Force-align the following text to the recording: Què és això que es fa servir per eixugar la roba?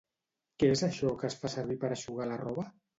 Què 0.63 0.69
és 0.77 0.83
això 0.89 1.13
que 1.21 1.31
es 1.31 1.39
fa 1.45 1.53
servir 1.59 1.81
per 1.87 1.95
eixugar 2.01 2.33
la 2.35 2.45
roba? 2.47 2.71